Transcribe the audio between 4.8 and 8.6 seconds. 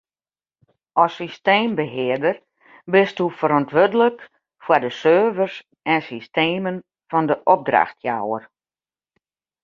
de servers en systemen fan de opdrachtjouwer.